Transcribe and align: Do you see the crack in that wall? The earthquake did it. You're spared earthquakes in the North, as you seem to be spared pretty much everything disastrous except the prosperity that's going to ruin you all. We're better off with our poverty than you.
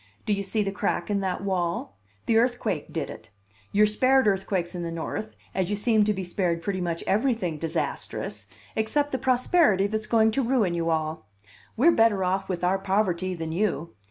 Do 0.25 0.33
you 0.33 0.41
see 0.41 0.63
the 0.63 0.71
crack 0.71 1.11
in 1.11 1.19
that 1.19 1.43
wall? 1.43 1.95
The 2.25 2.39
earthquake 2.39 2.91
did 2.91 3.07
it. 3.11 3.29
You're 3.71 3.85
spared 3.85 4.25
earthquakes 4.25 4.73
in 4.73 4.81
the 4.81 4.89
North, 4.89 5.35
as 5.53 5.69
you 5.69 5.75
seem 5.75 6.05
to 6.05 6.13
be 6.13 6.23
spared 6.23 6.63
pretty 6.63 6.81
much 6.81 7.03
everything 7.05 7.59
disastrous 7.59 8.47
except 8.75 9.11
the 9.11 9.19
prosperity 9.19 9.85
that's 9.85 10.07
going 10.07 10.31
to 10.31 10.41
ruin 10.41 10.73
you 10.73 10.89
all. 10.89 11.27
We're 11.77 11.91
better 11.91 12.23
off 12.23 12.49
with 12.49 12.63
our 12.63 12.79
poverty 12.79 13.35
than 13.35 13.51
you. 13.51 13.93